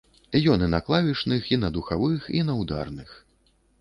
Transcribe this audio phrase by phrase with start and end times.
[0.53, 3.09] Ён і на клавішных, і на духавых, і на ўдарных.